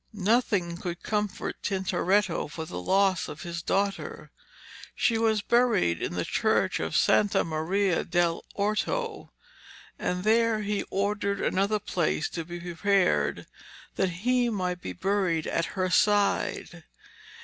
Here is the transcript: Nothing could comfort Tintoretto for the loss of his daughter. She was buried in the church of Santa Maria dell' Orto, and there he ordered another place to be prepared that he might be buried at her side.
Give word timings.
Nothing 0.13 0.77
could 0.77 1.03
comfort 1.03 1.61
Tintoretto 1.61 2.47
for 2.47 2.65
the 2.65 2.81
loss 2.81 3.27
of 3.27 3.43
his 3.43 3.61
daughter. 3.61 4.31
She 4.95 5.19
was 5.19 5.43
buried 5.43 6.01
in 6.01 6.13
the 6.13 6.25
church 6.25 6.79
of 6.79 6.95
Santa 6.95 7.43
Maria 7.43 8.03
dell' 8.03 8.43
Orto, 8.55 9.31
and 9.99 10.23
there 10.23 10.61
he 10.63 10.81
ordered 10.89 11.39
another 11.39 11.77
place 11.77 12.29
to 12.29 12.43
be 12.43 12.59
prepared 12.59 13.45
that 13.95 14.23
he 14.25 14.49
might 14.49 14.81
be 14.81 14.93
buried 14.93 15.45
at 15.45 15.65
her 15.77 15.91
side. 15.91 16.83